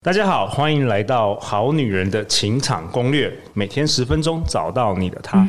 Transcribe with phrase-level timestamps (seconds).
[0.00, 5.44] 大家好，欢迎来到《好女人的情场攻略》，每天十分钟，找到你的他。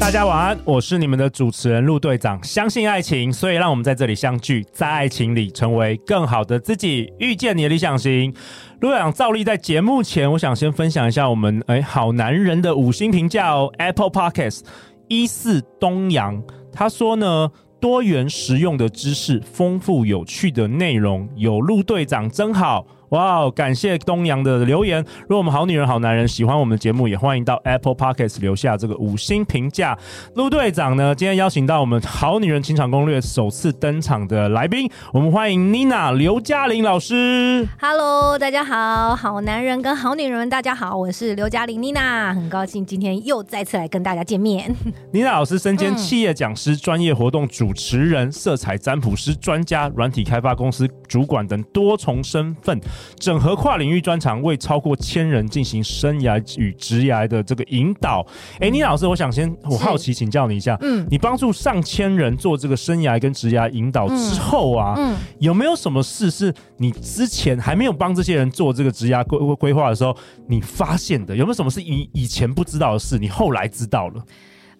[0.00, 2.42] 大家晚安，我是你们的主持人陆队长。
[2.42, 8.34] 相信爱情，所以让我们在这里相聚，在爱情里成为更好的自己，遇见你的理想型。
[8.80, 13.68] 陆队长照例在节目前，我想先分享一下我们哎好男人的五星评价哦。
[13.78, 14.60] Apple Podcast
[15.08, 16.40] 一四东阳
[16.72, 22.86] 他说呢，多元实用的知识，丰富有趣的内容，有陆队长真好。
[23.10, 23.50] 哇哦！
[23.50, 25.02] 感谢东阳的留言。
[25.22, 29.98] 如果我们好女人、好男人喜欢我们的节目，也欢迎到 Apple Podcast 留下这个五星评价。
[30.34, 37.66] 陆队长呢，今天邀请到我们好女人情场攻略首次登场的来宾，我们欢迎 Nina 刘嘉玲老师。
[37.80, 44.74] Hello，大家好，好男人跟好女人，大家好，我是刘嘉玲 Nina，很高兴今天又再次来跟大家见面。
[45.14, 52.78] Nina 老师身兼企业讲师、专、嗯、业活动主持人、色彩占卜师专家、软体开发公司主管等多重身份。
[53.18, 58.26] 整合跨领域专长，为超过千人进行生涯与职涯的这个引导。
[58.60, 71.36] 哎、嗯，妮老师，我想先我好奇请教你一下，嗯，你帮助上千人做这个生涯跟职涯引导之后啊，嗯，嗯有没有什么事是你之前还没有帮这些人做这个职涯规规划的时候，你发现的？
[71.36, 74.24] 有没有什么是你以前不知道的事，你后来知道了？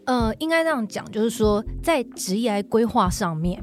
[0.07, 3.63] 呃，应该这样讲，就是说在职涯规划上面。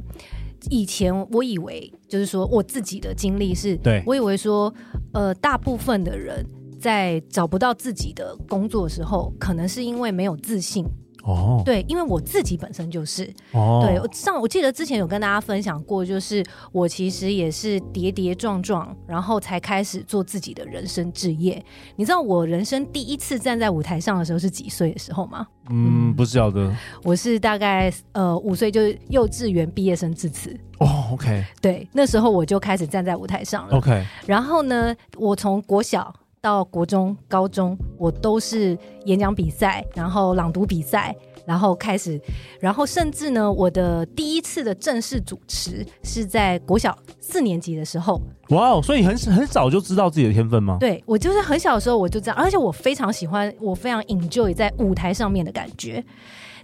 [0.69, 4.73] 以前我以为就是说我自己的经历是，对我以为说，
[5.13, 6.45] 呃，大部分的人
[6.79, 10.85] 在找不到自己的工作的时候，可能是因为没有自信。
[11.25, 21.63] 哦，对，因为我自己本身就是，哦，对，我上我记得之前有跟大家分享过，就是我其实也是跌跌撞撞，然后才开始做自己的人生置业。
[21.95, 25.47] 你知道我人生第一次站在舞台上的时候是几岁的时候吗？
[25.69, 26.71] 嗯，不晓得。
[27.03, 30.55] 我是大概呃五岁，就是幼稚园毕业生致辞。
[30.77, 31.43] 哦，OK。
[31.59, 33.75] 对，那时候我就开始站在舞台上了。
[33.75, 34.05] OK。
[34.27, 36.13] 然后呢，我从国小。
[36.45, 42.21] 到国中、高中，我都是演讲比赛，然后朗读比赛，然后开始，
[42.59, 48.21] 然后甚至呢，我的第一次的正式主持是在国小四年级的时候。
[48.49, 48.79] 哇哦！
[48.79, 50.77] 所以很很早就知道自己的天分吗？
[50.79, 56.05] 对，我就是很小的时候我就这样，而且我非常喜欢，我非常 enjoy 在舞台上面的感觉。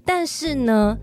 [0.05, 0.95] 但是呢，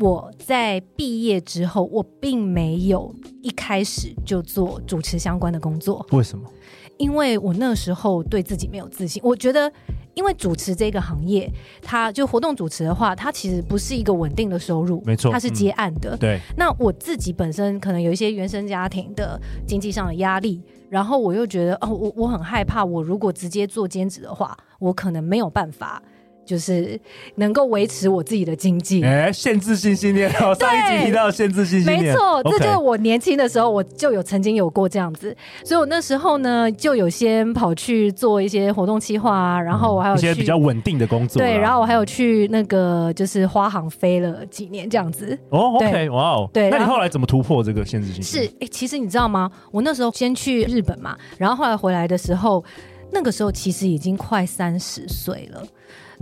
[0.00, 6.04] 我在毕业之后，我并没有一开始就做主持相关的工作。
[6.10, 6.50] 为什么？
[6.96, 9.72] 因为我那时候对自己没有自信，我觉得，
[10.14, 11.50] 因为主持这个行业，
[11.82, 16.14] 它就活动主持的话，它其实不是一个稳定的收入，没错，它是接案的。
[16.16, 26.02] 嗯、对，那我自己本身可能有一些原生家庭的经济上的压力，然后我又觉得，哦，我我很害怕，我如果直接做兼职的话，我可能没有办法。
[26.44, 26.98] 就是
[27.36, 30.30] 能够维持我自己的经济，哎，限制性信念。
[30.30, 35.34] 上一集提到限制性信念，没错，这就是我年轻的时候，我就有曾经有过这样子，
[35.64, 45.38] 所以我那时候呢，就有先跑去做一些活动企划啊，然后我还有一些比较稳定的工作，对，然后我还有去那个就是花行飞了几年这样子。
[45.50, 48.22] 哦，OK，哇哦，对，那你后来怎么突破这个限制性？
[48.22, 49.50] 是，哎，其实你知道吗？
[49.70, 52.64] 我那时候先去日本嘛，然后后来回来的时候，
[53.12, 55.62] 那个时候其实已经快三十岁了。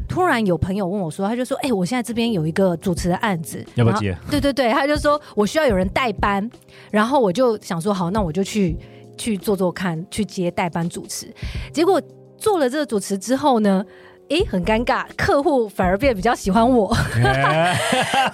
[0.09, 4.17] 突然有朋友问我说：“他就说，哎、欸，我现在这边有一个主持的案子，要不要接？
[4.31, 6.49] 对对对，他就说我需要有人代班，
[6.91, 8.77] 然后我就想说，好，那我就去
[9.17, 11.27] 去做做看，去接代班主持。
[11.73, 12.01] 结果
[12.37, 13.85] 做了这个主持之后呢，
[14.33, 16.95] 哎、欸，很尴尬，客户反而变得比较喜欢我。
[17.15, 17.23] 对，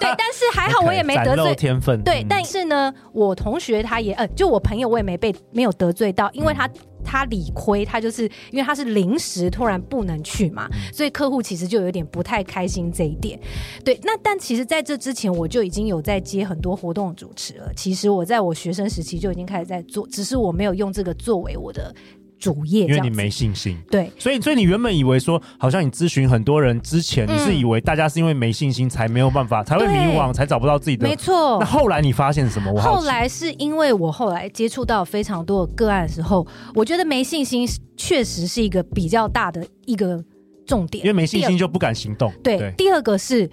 [0.00, 2.02] 但是还好我也没得罪、okay, 天分。
[2.02, 6.66] 对，嗯、但是呢，我同学他也，呃，就我朋友我也没被没有得罪到，因为他。
[6.66, 6.72] 嗯
[7.04, 13.38] 他理亏，他就是因为他是临时突然不能去嘛，所以客户其实就有点不太开心这一点。
[13.82, 17.72] 对，那但其实在这之前我就已经有在接很多活动主持了。
[17.74, 21.94] 其实我在我学生时期就已经开始在做，只是我没有用这个作为我的。
[22.38, 31.58] 主业，因为你没信心，对，所以所以你原本以为说，好像你咨询很多人之前，嗯、你是以为大家是因为没信心才没有办法，才会迷惘，才找不到自己的，没错。
[31.58, 32.72] 那后来你发现什么？
[32.72, 40.22] 我后来是因为我后来接触到非常多的个案的时候，我觉得没信心确实是一个比较大的一个
[40.64, 42.32] 重点，因为没信心就不敢行动。
[42.42, 43.50] 对，对，第二个是，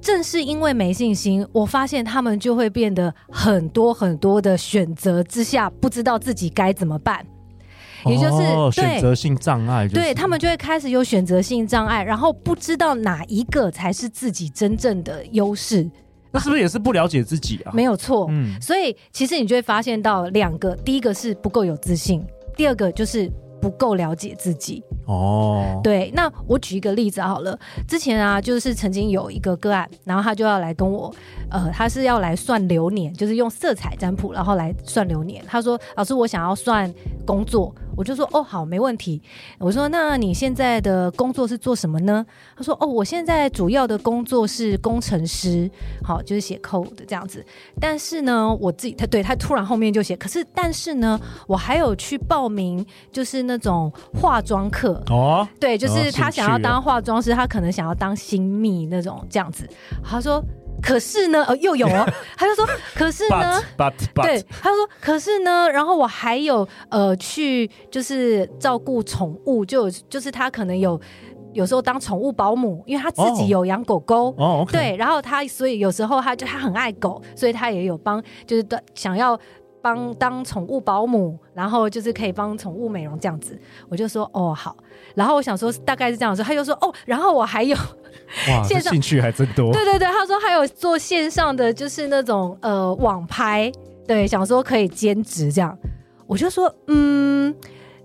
[0.00, 7.24] 正是因为没信心，我发现他们就会变得很多很多的选择之下，不知道自己该怎么办。
[8.10, 15.88] 也就是、哦、选择性障碍、就是，对，他们就会开始有选择性障碍，然后不知道哪一个才是自己真正的优势，
[16.30, 17.72] 那是不是也是不了解自己啊？
[17.72, 22.24] 没有错，嗯，所以其实你就会发现到两个，第一个是不够有自信，
[22.56, 24.82] 第二个就是不够了解自己。
[25.06, 27.58] 哦，对，那我举一个例子好了。
[27.88, 31.10] 之前啊，就是曾经有一个个案，然后他就要来跟我，
[31.50, 35.42] 呃，他是要来算流年，就是用色彩占卜，然后来算流年。
[35.48, 36.92] 他说：“老师，我想要算
[37.24, 39.20] 工作。”我就说：“哦，好，没问题。”
[39.58, 42.24] 我说：“那你现在的工作是做什么呢？”
[42.56, 45.68] 他说：“哦，我现在主要的工作是工程师，
[46.04, 47.44] 好，就是写 code 这样子。
[47.80, 59.68] 但是呢，我自己他对他突然后面就写，可是但是呢，我还有去报名，就是那种化妆课。”哦，对，就是他想要当化妆师，他可能想要当新密那种这样子。
[60.04, 60.40] 他说
[60.82, 62.06] ：“可是呢，呃，又有哦。
[62.36, 64.22] ”他就说：“可是呢，but, but, but.
[64.22, 71.00] 对，他就说：“可是呢，然后我还有呃去就是照顾宠物，就就是他可能有
[71.52, 74.58] 有时候当宠物保姆，因为他自己有养狗狗哦，oh.
[74.58, 74.72] Oh, okay.
[74.72, 79.38] 对，然后他所以有时候他就他很爱狗，所以他也有帮就是想要。”
[79.88, 83.58] 帮当宠物保姆，然后就是可以帮宠物美容这样子，
[83.88, 84.76] 我就说哦好，
[85.14, 87.74] 然后我想说大概是这样说，他就说哦，然后我还有
[88.50, 93.72] 哇， 线上兴趣还真多，对对对，他说还有做线上的就是那种呃网拍，
[94.06, 95.74] 对，想说可以兼职这样，
[96.26, 97.54] 我就说嗯，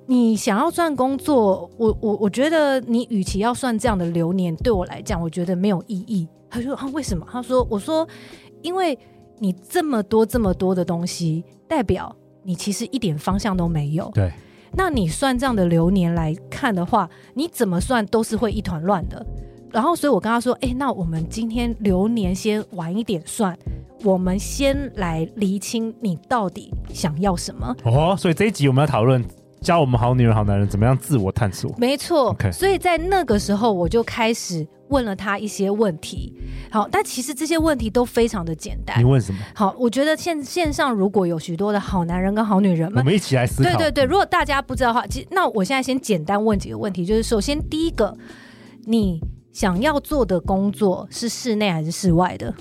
[0.06, 6.30] 你想要赚工作，我我我觉得你与其要算这样的流年，对我来讲，我觉得没有意义。
[6.50, 7.28] 他说啊为什么？
[7.30, 8.08] 他说我说
[8.62, 8.98] 因为。
[9.40, 14.10] 你这么多这么多的东西，代表你其实一点方向都没有。
[14.14, 14.32] 对，
[14.76, 19.26] 那你算这样的流年来看的话，你怎么算都是会一团乱的。
[19.72, 23.58] 然后，所以我跟他说：“哎，那我们今天流年先晚一点算，
[24.04, 29.26] 我们先来厘清你到底想要什么。”哦，所以这一集我们要讨论。
[29.64, 31.74] 教我们好女人、好男人怎么样自我探索？
[31.78, 32.52] 没错，Okay.
[32.52, 36.34] 所以在那个时候我就开始问了他一些问题。
[36.70, 39.00] 好，但其实这些问题都非常的简单。
[39.00, 39.40] 你问什么？
[39.56, 43.70] 好，我觉得线线上如果有许多的好男人跟好女人们，我们一起来思考。
[43.70, 48.16] 对对对，如果大家不知道的话，其实那我现在先简单问几个问题，就是首先第一个，
[48.86, 49.22] 你
[49.54, 52.54] 想要做的工作是室内还是室外的？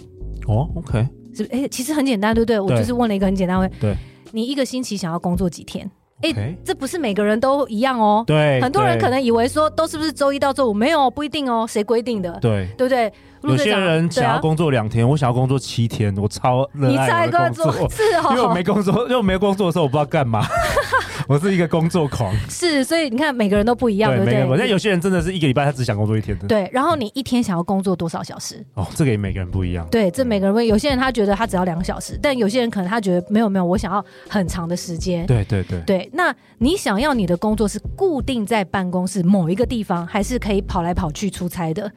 [0.46, 2.56] 哦，OK，是哎，其实很简单，对不对？
[2.56, 3.76] 对，我就是问了一个很简单问题。
[3.80, 3.96] 对，
[4.30, 5.90] 你一个星期想要工作几天？
[6.22, 8.22] 哎这不是每个人都一样哦。
[8.26, 11.66] 对，很多人可能以为说都是不是周一到周五，没有，不一定哦。
[11.68, 12.38] 谁规定的？
[12.40, 13.12] 对，对不对？
[13.42, 17.72] 有些人想要工作两天，啊、我想要工作七天，我超热爱我的工作。
[17.90, 20.46] 是哦， 因为我没工作，因为我没工作的时候，我不知道干嘛。
[21.32, 22.30] 我是一个工作狂。
[22.50, 24.58] 是，所以你看，每个人都不一样，对，对不对？
[24.58, 26.46] 但有些人真的是一个礼拜，他只想工作一天的。
[26.46, 28.62] 对，然后你一天想要工作多少小时？
[28.74, 29.88] 哦，这个也每个人不一样。
[29.90, 30.74] 对，这每个人不一样。
[30.74, 35.24] 有些人他觉得他只要两个小时，但有些人可能他觉得没有没有，我想要很长的时间。
[35.26, 35.80] 对对对。
[35.86, 41.90] 对，那你想要你的工作是固定在办公室某一个地方，还是可以跑来跑去出差的？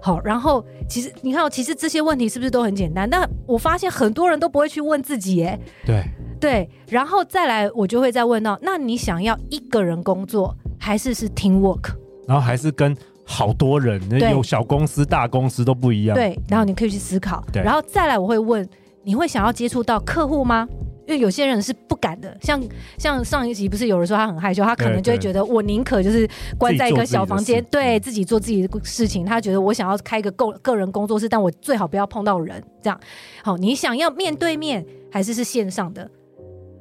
[0.00, 3.10] 好，然后其实你看，其实这些问题是不是都很简单？
[3.10, 6.04] 但我发现很多人都不会去问自己，哎，对
[6.42, 11.92] 对，然后再来，我就会再问到，那你想要一个人工作，还是是 team work？
[12.26, 16.16] 然后还是跟好多人，有小公司、大公司都不一样。
[16.16, 18.68] 对，然后你可以去思考，对，然后再来，我会问，
[19.04, 20.68] 你会想要接触到客户吗？
[21.06, 22.60] 因为有些人是不敢的，像
[22.98, 26.28] 像上一集不是有人说他很害羞，他可能就会觉得我宁可就是
[26.58, 29.24] 关在一个小房间，对自己做自己的事情。
[29.24, 32.60] 他觉得我想要开一个个个人工作室，但我最好不要碰到人。
[32.82, 32.98] 这样
[33.44, 36.08] 好，你想要面对面还是是线上的？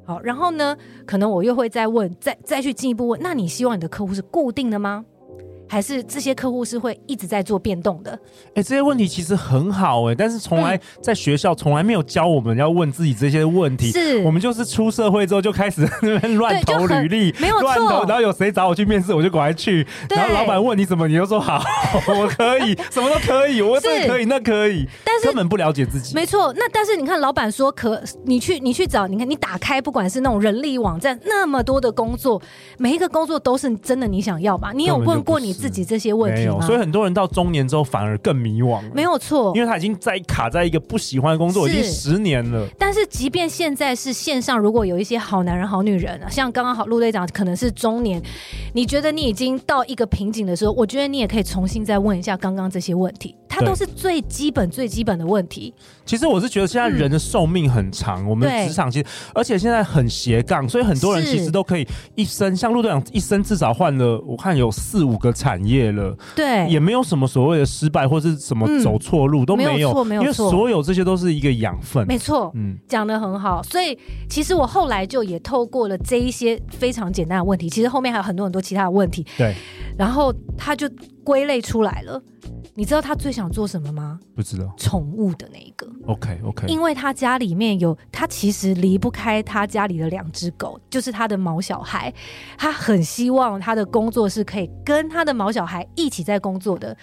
[0.03, 5.05] 好，然后呢，可能我又会再问，再再去进一步问，那你希望你的客户是固定的吗？
[5.71, 8.11] 还是这些客户是会一直在做变动的？
[8.47, 13.89] 哎、欸，这些问题其实很好哎、欸，但是从来在学校从来没有教我们要问自己这些问题。
[13.89, 18.03] 是，我们就是出社会之后就开始那边乱投履历，没有乱投。
[18.03, 19.87] 然后有谁找我去面试，我就赶快去。
[20.09, 21.63] 然后老板问你什么，你就说好，
[22.05, 24.85] 我可以，什么都可以，我这可以，那可以。
[25.05, 26.13] 但是根本不了解自己。
[26.13, 32.41] 没错，那但是你看，老板说可，你去你去找，你看你打开，不管是那种人力网站，那么多的工作，
[32.77, 34.73] 每一个工作都是真的你想要吗？
[34.73, 36.45] 你有问过你自己这些问题？
[36.65, 38.81] 所以很多人到中年之后反而更迷惘。
[38.93, 42.67] 没有错，因为他已经在卡在一个不喜欢的工作已经十年了。
[42.79, 48.19] 但是即便现在是线上，如果有一些好男人、好女人啊，像刚刚好陆队长可能是中年，
[48.73, 55.73] 你觉得你已经到一个瓶颈的时候，我觉得你也可以重新再问一下刚刚这些问题，它都是最基本、最基本的问题。
[56.05, 66.15] 其实我是觉得现在人的寿命很长，嗯、我们职场其实而且现在很斜杠，所以很多人其实都可以一生像陆队长一生至少换了我看有四五个产业了。
[66.35, 72.05] 对，也没有什么所谓的失败或是什么走错路、嗯、都没有，没有错，没有错，因为所有这些都是一个养分。
[72.07, 73.61] 没错，嗯，讲的很好。
[73.63, 73.97] 所以
[74.29, 79.25] 其实我后来就也透过了这一些非常简单的问题，其实后面还有很多很多其他的问题。
[79.37, 79.55] 对，
[79.97, 80.89] 然后他就
[81.23, 82.21] 归类出来了。
[82.73, 84.19] 你知道他最想做什么吗？
[84.33, 84.73] 不知道。
[84.77, 85.85] 宠物的那一个。
[86.07, 86.67] OK OK。
[86.67, 92.13] 因为他家里面有，他其实离不开他家里的两只狗，就是他的毛小孩。
[92.57, 96.95] 他很希望他的工作是可以跟他的毛小孩一起在工作的。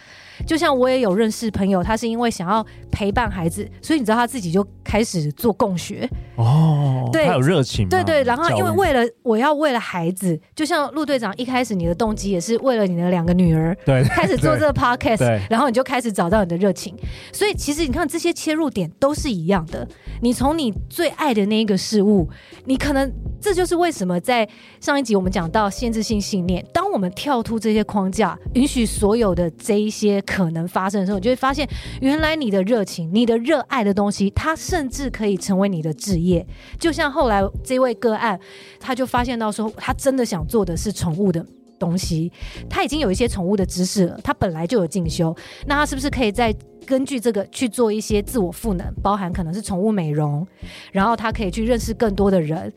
[0.47, 6.09] 就像我也有认识朋友，他是因为想要陪伴孩子，所以你知道他自己就开始做共学。
[6.37, 7.89] 哦，对，他有热情。
[7.89, 16.95] 对对，然后因为为了我要为了孩子，就像陆队长一开始你的动机也是为了你的两个女儿，对，开始做这个 podcast，然后你就开始找到你的热情。
[17.33, 19.87] 所以其实你看这些切入点都是一样的。
[20.21, 22.29] 你从你最爱的那一个事物，
[22.65, 24.49] 你可能这就是为什么在
[24.81, 30.23] 上一集我们讲到限制性信念，当我们跳出这些框架，允许所有的这一些。
[30.29, 31.69] 可能发生的时候，你就会发现，
[32.01, 36.47] 原来你的热情、你的热爱的东西，它甚至可以成为你的职业。
[36.79, 38.39] 就像后来这位个案，
[38.79, 41.45] 他就发现到说，他真的想做的是宠物的
[41.79, 42.31] 东西。
[42.69, 45.35] 他已经有一些宠物的知识了，他本来就有进修，
[45.67, 46.55] 那他是不是可以再
[46.87, 50.47] 根据这个去做一些自我赋能，包含可能是宠物美容，
[50.93, 52.73] 然后他可以去认识更多的人。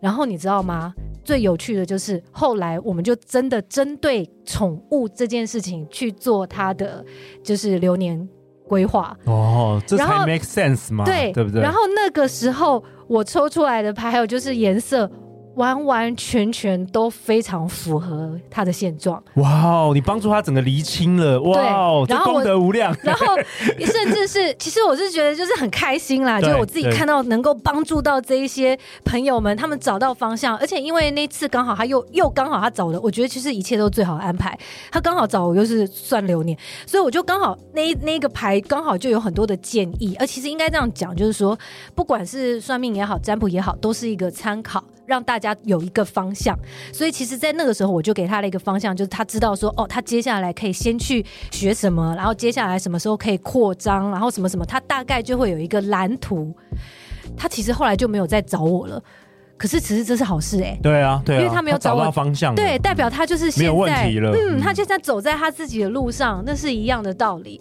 [0.00, 0.94] 然后你知道吗？
[1.24, 7.04] 最有趣的就是后来我们就真的针对宠物这件事情去做它的
[7.42, 8.28] 就是流年
[8.66, 11.60] 规划哦，这才 make sense 嘛，对，对不对？
[11.60, 15.10] 然后那个时候我抽出来的牌还有就是颜色。
[15.60, 19.22] 完完全全都非常符合他的现状。
[19.34, 22.96] 哇哦，你帮助他整个厘清了，哇哦，这功德无量。
[23.02, 23.26] 然后
[23.78, 30.56] 甚至是， 其实我是觉得就是很开心啦，就是我自己看到能够帮助到这一些朋友们，他们找到方向。
[30.56, 34.58] 而且因为那次刚好他又又刚好他找的，我觉得其实一切都最好安排。
[34.90, 40.16] 他刚好找我又是算流年，所以我就刚好那那个牌刚好就有很多的建议。
[40.18, 41.58] 而其实应该这样讲，就是说，
[41.94, 44.82] 不管是算命也好，占卜也好，都是一个参考。
[45.10, 46.56] 让大家有一个方向，
[46.92, 56.54] 所以其实，在那个时候，我就给他了一个方向，就是他知道说，哦，他接下来可以先去学什么，然后接下来什么时候可以扩张，然后什么什么，他大概就会有一个蓝图。
[57.36, 59.02] 他其实后来就没有再找我了，
[59.56, 67.60] 可是其实这是好事哎、欸，对啊，对啊，因为他没有找，找到方向，对，代表他就是没有问题了，嗯，他现在走在他自己的路上，那是一样的道理。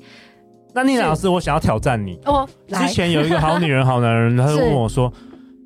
[0.72, 2.20] 那聂老师，我想要挑战你。
[2.26, 5.12] 哦，之前有一个好女人、好男人，他就 问我说。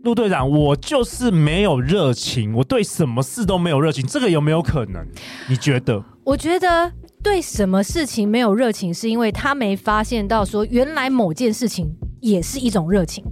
[0.03, 5.01] 陆队长，我就是没有热情，我对什么事都没有热情，这个有没有可能？
[5.47, 6.03] 你觉得？
[6.25, 6.91] 我觉得
[7.23, 13.23] 对什么事情没有热情，是因为他没发现到说，原来某件事情也是一种热情。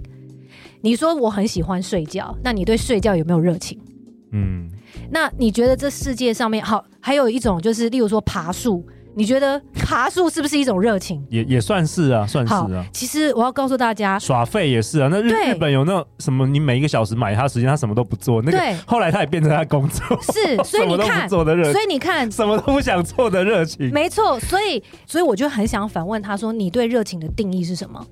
[0.80, 3.78] 你说我很喜欢睡觉，那你对睡觉有没有热情？
[4.32, 4.66] 嗯，
[5.10, 8.82] 那你觉得这世界上面好，还有一种就是，例如说爬树。
[9.14, 11.24] 你觉得爬树是不是一种热情？
[11.28, 12.86] 也也算是啊，算是啊。
[12.92, 15.08] 其实我要告诉大家，耍废也是啊。
[15.10, 18.40] 那日日本有那种什么，你每一个小时买他时间，他什么都不做。
[18.42, 20.02] 那个后来他也变成他工作，
[20.32, 20.56] 是。
[20.64, 23.90] 所以你看，所以你看，什么都不想做的热情。
[23.92, 28.04] 没错，所以所以我就很想反问他说：“你对热情的定义是什么？”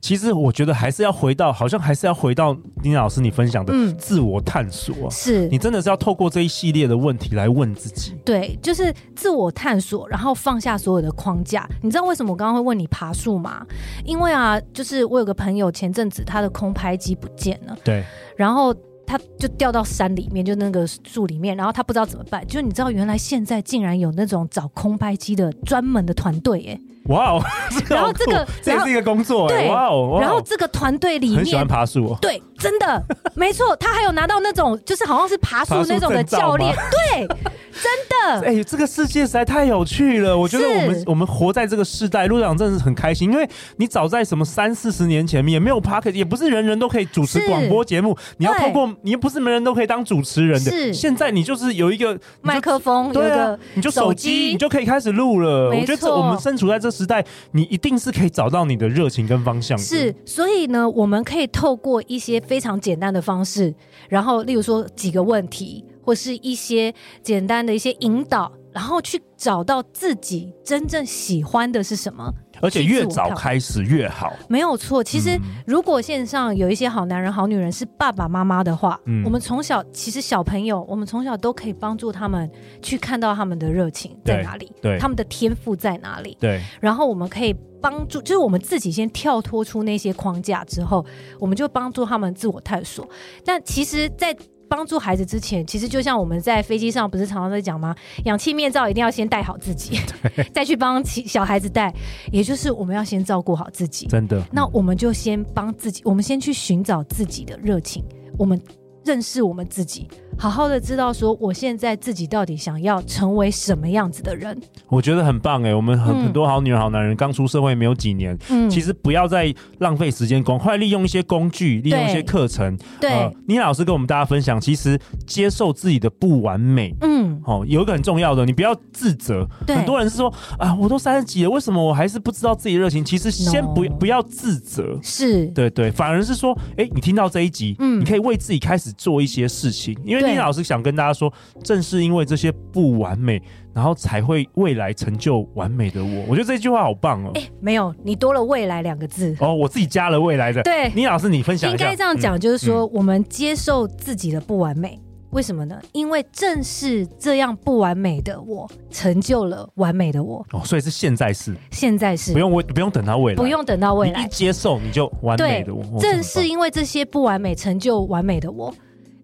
[0.00, 5.10] 其实我觉得还是要回到，好像还是要回到丁老师你分享的自我探索啊。
[5.10, 8.14] 是你真的是要透过这一系列的问题来问自己。
[8.24, 11.68] 对，就是自我探索，然后放下所有的框架。
[11.82, 13.66] 你知道为什么我刚刚会问你爬树吗？
[14.04, 18.04] 因为啊，就是我有个朋友前阵子他的空拍机不见了，对，
[18.36, 18.74] 然后
[19.06, 22.46] 他就掉到山里面，就那个树里面，然后他不知道怎么办。
[22.46, 26.80] 就你知道，原来现在竟然有那种找空拍机的专门的团队，耶。
[27.06, 27.42] 哇哦！
[27.88, 30.18] 然后这个这是一个工作，对，哇哦！
[30.20, 33.02] 然后这个团队里面很喜欢爬树，对，真的
[33.34, 33.74] 没错。
[33.74, 37.90] 他还有拿到那种，就是好像是爬树那种的教练，对，真
[38.40, 38.46] 的。
[38.46, 40.38] 哎，这个世界实在太有趣了。
[40.38, 43.48] 我觉得我们我们活在这个时代，陆长真的是很开心，因为
[43.78, 48.16] 你早在什么三四十年前也没有 Podcast，也不是人人都可以主持广播节目。
[48.36, 50.70] 你要透过，你又不是人人都可以当主持人的。
[50.70, 55.70] 是，现在你就是有一个麦克风，有一个你就手机，你就可以开始录了。
[55.70, 56.92] 我觉得这我们身处在这。
[56.92, 59.78] 时代，你一定是可以找到你的热情跟方向。
[59.78, 63.72] 是，所以呢，我们可以透过一些非常简单的方式，
[64.10, 66.92] 然后，例如说几个问题，或是一些
[67.22, 72.32] 简单的一些引导，然后去找到自己真正喜欢的是什么。
[72.60, 75.02] 而且越早开始越好，没有错。
[75.02, 82.48] 其实，如果线上有一些好男人、好女人是爸爸妈妈的话，嗯，我们从小其实小朋友，我们从小都可以帮助他们
[82.80, 86.60] 去看到他们的热情在哪里，对，他们的天赋在哪里，对。
[86.80, 91.04] 然后我们可以帮助，就是我们自己先跳脱出那些框架之后，
[91.40, 93.08] 我们就帮助他们自我探索。
[93.44, 94.36] 但其实，在
[94.74, 97.94] 帮助孩子之前，其实就像我们在飞机上不是常常在讲吗？
[98.24, 100.00] 氧气面罩一定要先戴好自己，
[100.50, 101.92] 再去帮其小孩子戴。
[102.32, 104.06] 也就是我们要先照顾好自己。
[104.06, 108.02] 真的，那我们就先帮自己，我们先去寻找自己的热情，
[108.38, 108.58] 我们
[109.04, 114.60] 认识我们自己，好好的知道说，我现在自己到底想要成为什么样子的人。
[114.88, 122.76] 我觉得很棒哎，我们很、嗯、很多好女人、好男人刚出社会没有几年，嗯，其实不要再浪费时间，赶快利用一些工具，利用一些课程。
[123.00, 129.48] 对，呃、妮老师跟我们大家分享，其实接受自己的不完美，嗯，哦，有一个很重要的，你不要自责。
[129.66, 133.04] 对，很多人是说啊，我都三十几了，为什么我还是不知道自己热情？
[133.04, 135.46] 其实先不 No 不要自责，是。
[135.48, 143.40] 对对，反而是说，哎，你听到这一集，嗯，你可以为自己开始做一些事情，因为妮娜老师想跟大家说，正是因为这些不完美，
[143.74, 146.24] 然后才会未来成就完美的我。
[146.28, 147.30] 我觉得这句话好棒哦。
[147.34, 150.62] 哎，没有，你多了“未来”两个字哦，我自己加了“未来”的。
[150.62, 151.84] 对，妮娜老师，你分享一下。
[151.84, 155.00] 应该这样讲，就是说，我们接受自己的不完美。
[155.30, 155.80] 为什么呢？
[155.92, 160.44] 因为正是这样不完美的我，成就了完美的我。
[160.52, 165.98] 哦，所以是现在是，现在是，不用不用等到未来，不用等到未来，一接受你就完美的我。
[165.98, 168.74] 正是因为这些不完美，成就完美的我。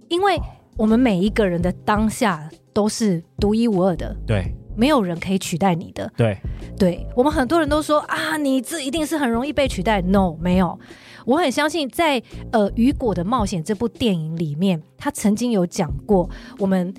[0.09, 0.41] 因为
[0.79, 6.09] 我们每一个人的当下都是独一无二的，对，没有人可以取代你的。
[6.17, 6.39] 对，
[6.79, 10.01] 对，我们很多人都说啊，你这一定是很容易被取代。
[10.01, 10.79] No，没有。
[11.27, 16.95] 我很相信在，在呃《雨果的冒险》这部电影里面，他曾经有讲过，我们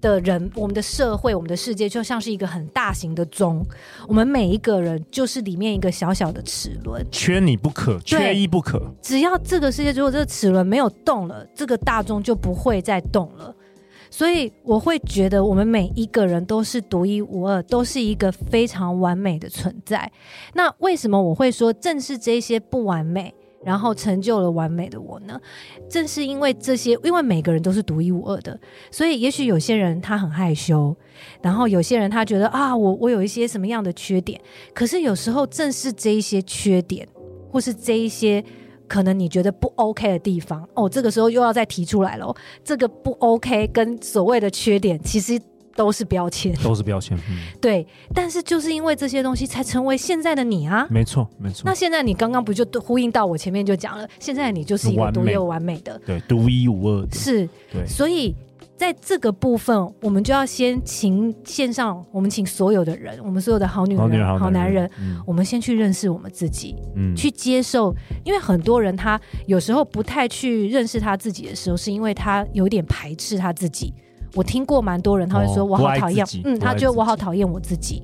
[0.00, 3.64] 的人、我们的社会、我们的世界，就像是一个很大型的钟，
[4.08, 8.82] 我们每一个人就是里面一个小小的齿轮，缺你不可，缺一不可。
[9.02, 13.54] 只要这个世界如果这个齿轮没有动了，这个大钟就不会再动了。
[14.12, 20.10] 所以我会觉得，我们每一个人都是独一无二，都是一个非常完美的存在。
[20.52, 23.32] 那为什么我会说，正是这些不完美？
[23.64, 25.40] 然后成就了完美的我呢？
[25.88, 28.58] 正是因为这些，因为每个人都是独一无二的，
[28.90, 30.96] 所以也许有些人他很害羞，
[31.42, 34.40] 然后有些人他觉得啊，我我有一些什么样的缺点，
[34.74, 37.06] 可是有时候正是这一些缺点，
[37.50, 38.42] 或是这一些
[38.88, 45.40] 可能你觉得不 OK 的地方，哦，这个时候又要再提出来了，这个不 OK 跟所谓的缺点，其实。
[45.80, 47.86] 都是标签，都是标签，嗯，对。
[48.14, 50.86] 但是就是因为这些东西，才成为现在的你啊！
[50.90, 51.62] 没错，没错。
[51.64, 57.86] 那现在你刚刚不就呼应到我前面就讲了，现在你就是一个独有完美的，对，独一无二的，是，对。
[57.86, 58.36] 所以
[58.76, 67.96] 在这个部分，我们就要先请线上，我们请所有的人，我们所有的好女人、好，女人好男人，嗯，我们先去认识我们自己，嗯，去接受。
[68.22, 73.94] 因为很多人他有时候不太去认识他自己的时候，是因为他有点排斥他自己。
[74.34, 78.02] 我听过蛮多人，他会说我好讨厌，嗯，他觉得我好讨厌我自己，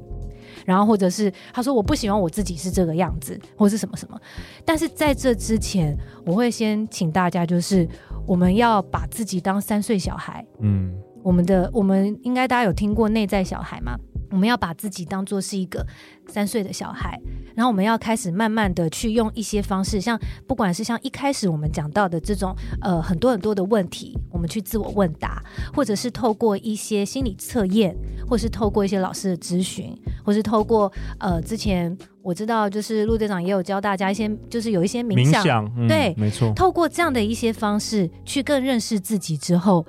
[0.64, 4.18] 然后或者是他说我不喜欢我自己是这个样子，或是什么什么。
[4.64, 7.88] 但是在这之前，我会先请大家，就是
[8.26, 13.96] 我们要把自己当三岁小孩，嗯，我们的我们应该大家有听过内在小孩吗？
[14.30, 15.86] 我们要把自己当做是一个
[16.26, 17.20] 三岁的小孩，
[17.54, 27.96] 然后我们要开始慢慢的去用一些方式，像不管是像一开始我们讲到的这种呃很多很多的问题，我们去自我问答，或者是透过一些心理测验，
[28.28, 39.86] 或是透过一些老师的咨询，或是透过呃之前我知道就是陆队长也有教大家一些，就是有一些冥想，冥想嗯、对，没错，透过这样的一些方式去更认识自己之后，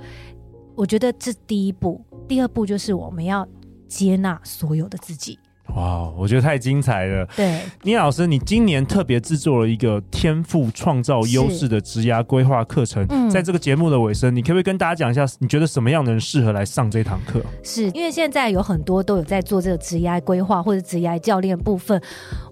[0.75, 3.47] 我觉得这第一步，第二步就是我们要。
[3.87, 5.39] 接纳所有的自己。
[5.75, 7.27] 哇，wow, 我觉得太精彩了。
[7.35, 13.05] 对，倪老师，你今年特别制作了一个天赋创造优势的职涯规划课程。
[13.09, 17.41] 嗯，在这个节目的尾声，你可不可以跟大家讲一下，你觉得什么样的人适合来上这堂课？
[17.63, 22.01] 是因为现在有很多都有在做这个职涯规划或者职涯教练部分。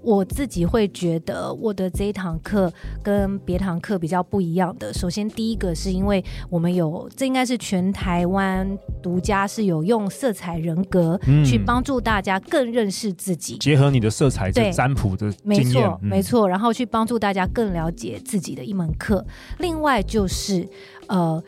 [0.04, 4.94] 我自己会觉得我的这一堂课跟别堂课比较不一样的。
[4.94, 13.05] 首先，第一个是因为我们有，这应该是全台湾独家，是有用色彩人格去帮助大家更认识。
[13.06, 19.24] 是自己结合你的色彩，这占卜的经验，没错，没错，然后去帮助大家更了解自己的一门课。
[19.60, 20.68] 另外就是，
[21.08, 21.42] 呃，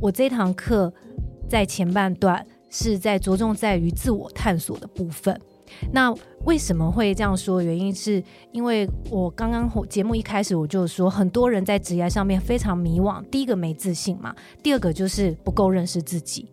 [0.00, 0.92] 我这堂课
[1.48, 5.40] 在前半段是在着重在于自我探索的部分。
[5.92, 6.12] 那
[6.44, 7.62] 为什么会这样说？
[7.62, 13.22] 原因是因为我刚刚节目一开始我就说，很多人在职业上面非常迷惘。
[13.30, 16.48] 第一个没自信嘛，第二个就是不够认识自己。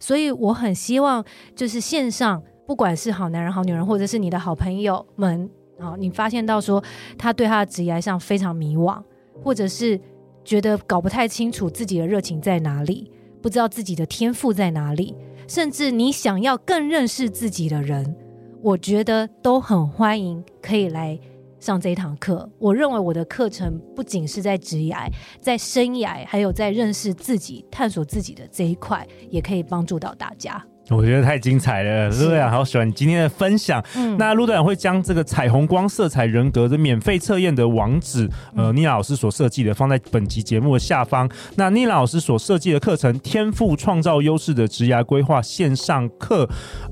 [0.00, 2.42] 所以我很希望就是线上。
[2.66, 6.82] 不管是好男人、好女人，或者是你的好朋友们，啊，你发现到说
[7.18, 9.02] 他对他的职业上非常迷惘，
[9.42, 10.00] 或者是
[10.44, 13.10] 觉得搞不太清楚自己的热情在哪里，
[13.42, 15.14] 不知道自己的天赋在哪里，
[15.48, 18.16] 甚至你想要更认识自己的人，
[18.62, 21.18] 我觉得都很欢迎可以来
[21.58, 22.48] 上这一堂课。
[22.58, 24.94] 我认为我的课程不仅是在职业、
[25.40, 30.64] 在生涯，还有在认识自己、探索自己的这一块，也可以帮助到大家。
[30.90, 33.82] 我觉得太精彩了，陆队长好喜欢你今天的分享。
[33.96, 41.30] 嗯，那陆队长会将这个彩虹光色彩人格的免费测验的网址，呃，妮娜老师所设计的放在本集节目的下方。
[41.56, 46.44] 那妮娜老师所设计的课程《天赋创造优势的职涯规划线上课》，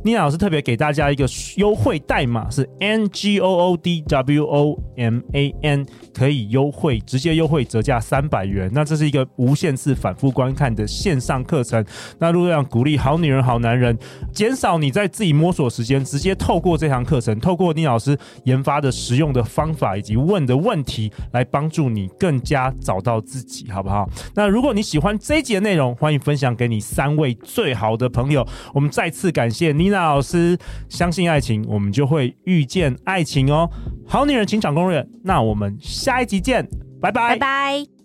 [0.04, 1.26] 妮娜老师特别给大家一个
[1.56, 8.70] 优惠代码是 N G O O D W O M A N，可以优惠直接优惠折价三百元。
[8.72, 11.84] 那这是一个无限次反复观看的线上课程。
[12.18, 13.79] 那陆队长鼓励好女人好男人。
[13.80, 13.98] 人
[14.32, 24.08] 减少你在自己摸索时间，直接透过这堂课程，透过妮老师研发的实用的方法以及问的问题，来帮助你更加找到自己，好不好？
[24.34, 28.46] 那如果你喜欢这一集的内容，欢迎分享给你三位最好的朋友。
[28.74, 33.68] 我们再次感谢妮娜老师，相信爱情，我们就会遇见爱情哦。
[34.06, 36.68] 好女人情场攻略，那我们下一集见，
[37.00, 37.99] 拜拜，拜拜。